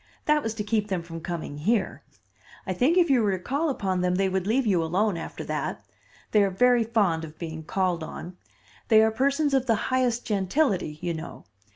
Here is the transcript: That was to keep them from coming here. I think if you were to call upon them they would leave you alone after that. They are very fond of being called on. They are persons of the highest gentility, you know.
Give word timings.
That 0.25 0.41
was 0.41 0.55
to 0.55 0.63
keep 0.63 0.87
them 0.87 1.03
from 1.03 1.21
coming 1.21 1.59
here. 1.59 2.01
I 2.65 2.73
think 2.73 2.97
if 2.97 3.11
you 3.11 3.21
were 3.21 3.37
to 3.37 3.43
call 3.43 3.69
upon 3.69 4.01
them 4.01 4.15
they 4.15 4.29
would 4.29 4.47
leave 4.47 4.65
you 4.65 4.83
alone 4.83 5.15
after 5.15 5.43
that. 5.43 5.85
They 6.31 6.41
are 6.41 6.49
very 6.49 6.83
fond 6.83 7.23
of 7.23 7.37
being 7.37 7.63
called 7.63 8.01
on. 8.03 8.35
They 8.87 9.03
are 9.03 9.11
persons 9.11 9.53
of 9.53 9.67
the 9.67 9.75
highest 9.93 10.25
gentility, 10.25 10.97
you 11.03 11.13
know. 11.13 11.43